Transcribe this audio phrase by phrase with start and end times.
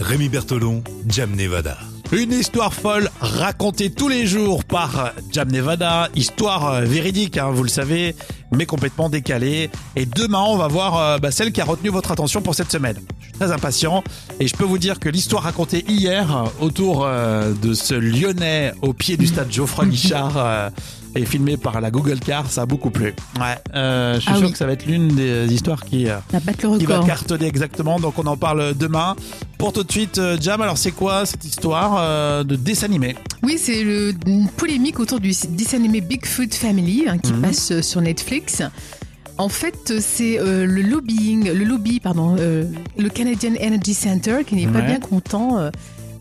[0.00, 1.78] Rémi Bertolon, Jam Nevada.
[2.12, 7.62] Une histoire folle racontée tous les jours par Jam Nevada, histoire euh, véridique, hein, vous
[7.62, 8.14] le savez,
[8.52, 9.70] mais complètement décalée.
[9.96, 12.70] Et demain, on va voir euh, bah, celle qui a retenu votre attention pour cette
[12.70, 12.96] semaine.
[13.20, 14.02] Je suis très impatient
[14.40, 18.72] et je peux vous dire que l'histoire racontée hier euh, autour euh, de ce Lyonnais
[18.82, 20.70] au pied du stade Geoffroy Guichard euh,
[21.14, 23.14] et filmé par la Google Car, ça a beaucoup plu.
[23.40, 24.52] Ouais, euh, je suis Ah sûr oui.
[24.52, 26.08] que ça va être l'une des histoires qui...
[26.10, 27.98] euh, le va cartonner exactement.
[27.98, 29.16] Donc on en parle demain.
[29.56, 33.16] Pour tout de suite, euh, Jam, alors c'est quoi cette histoire euh, de dessin animé?
[33.42, 37.40] Oui, c'est le- une polémique autour du dessin animé Bigfoot Family hein, qui Mhm.
[37.40, 38.35] passe sur Netflix.
[39.38, 42.64] En fait, c'est euh, le lobbying, le lobby, pardon, euh,
[42.96, 45.70] le Canadian Energy Center qui n'est pas bien content euh,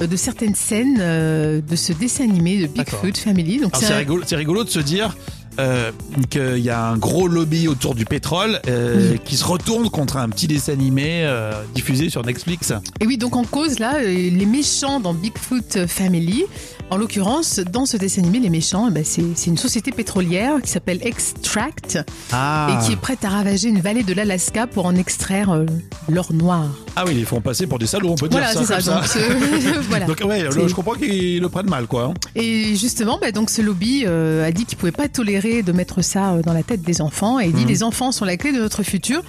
[0.00, 2.66] de certaines scènes de ce dessin animé de.
[2.66, 3.58] Bigfoot Family.
[3.60, 5.16] Donc Alors, c'est C'est un- rigolo, c'est rigolo de se dire
[5.58, 5.92] euh,
[6.30, 10.28] qu'il y a un gros lobby autour du pétrole euh, qui se retourne contre un
[10.28, 12.72] petit dessin animé euh, diffusé sur Netflix.
[13.00, 16.44] Et oui, donc en cause là, les méchants dans Bigfoot Family,
[16.90, 20.70] en l'occurrence, dans ce dessin animé, les méchants, eh ben, c'est une société pétrolière qui
[20.70, 21.98] s'appelle Extract
[22.32, 25.64] Ah, et qui est prête à ravager une vallée de l'Alaska pour en extraire
[26.08, 26.83] l'or noir.
[26.96, 28.80] Ah oui, ils les font passer pour des salauds, on peut Voilà, dire ça.
[28.80, 28.92] ça.
[28.92, 30.06] comme Donc, ce- voilà.
[30.06, 32.04] Donc, ouais, je comprends qu'ils le prennent mal, quoi.
[32.04, 32.14] hein.
[32.36, 36.02] Et justement, bah, donc ce lobby euh, a dit qu'il pouvait pas tolérer de mettre
[36.02, 37.40] ça euh, dans la tête des enfants.
[37.40, 37.68] Et il dit Mhm.
[37.68, 39.22] les enfants sont la clé de notre futur.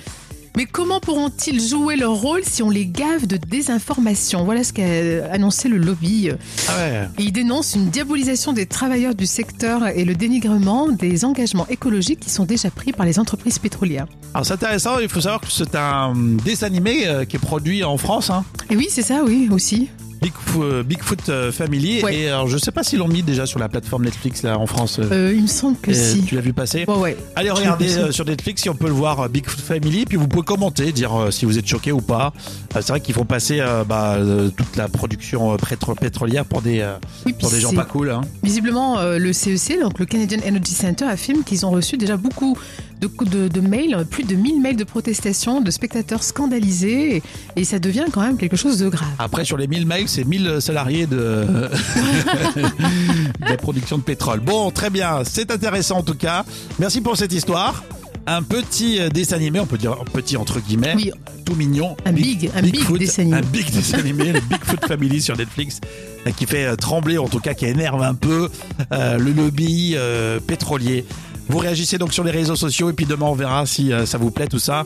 [0.58, 4.45] Mais comment pourront-ils jouer leur rôle si on les gave de désinformation?
[4.45, 6.30] Voilà ce qu'a annoncé le lobby.
[6.70, 7.08] Ah ouais.
[7.20, 12.30] Il dénonce une diabolisation des travailleurs du secteur et le dénigrement des engagements écologiques qui
[12.30, 14.08] sont déjà pris par les entreprises pétrolières.
[14.33, 16.14] Alors c'est intéressant, il faut savoir que c'est un
[16.45, 18.30] dessin animé euh, qui est produit en France.
[18.30, 18.45] Hein.
[18.70, 19.89] Et oui, c'est ça, oui, aussi.
[20.25, 22.01] Bigfoot, euh, Bigfoot euh, Family.
[22.03, 22.15] Ouais.
[22.15, 24.65] Et alors, je sais pas s'ils l'ont mis déjà sur la plateforme Netflix là en
[24.65, 24.99] France.
[24.99, 26.23] euh, il me semble que et si.
[26.23, 27.17] Tu l'as vu passer Ouais, ouais.
[27.35, 30.91] Allez regardez sur Netflix si on peut le voir Bigfoot Family puis vous pouvez commenter
[30.91, 32.33] dire euh, si vous êtes choqué ou pas.
[32.75, 34.17] Euh, c'est vrai qu'ils font passer bah,
[34.57, 36.83] toute la production pétro- pétrolière pour des
[37.25, 38.09] Oui, pour des gens pas cool.
[38.09, 38.21] Hein.
[38.43, 42.58] Visiblement, le CEC, donc le Canadian Energy Center, affirme qu'ils ont reçu déjà beaucoup
[43.02, 47.23] de, de, de mails, plus de 1000 mails de protestation de spectateurs scandalisés, et,
[47.58, 49.09] et ça devient quand même quelque chose de grave.
[49.19, 51.15] Après sur les 1000 mails c'est 1000 salariés de,
[52.55, 54.39] de la production de pétrole.
[54.39, 56.45] Bon très bien c'est intéressant en tout cas.
[56.80, 57.83] Merci pour cette histoire.
[58.27, 61.11] Un petit euh, dessin animé, on peut dire petit entre guillemets, Oui,
[61.45, 61.95] tout mignon.
[62.05, 63.37] Un big- un big Bigfoot, dessin animé.
[63.37, 65.80] Un big dessin animé, le Bigfoot Family sur Netflix,
[66.26, 68.49] euh, qui fait euh, trembler, en tout cas qui énerve un peu
[68.92, 71.05] euh, le lobby euh, pétrolier.
[71.49, 74.17] Vous réagissez donc sur les réseaux sociaux et puis demain on verra si euh, ça
[74.17, 74.86] vous plaît tout ça.